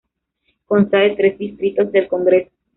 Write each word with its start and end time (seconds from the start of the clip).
Consta 0.65 0.97
de 0.97 1.11
tres 1.15 1.37
distritos 1.37 1.91
del 1.91 2.07
congreso. 2.07 2.49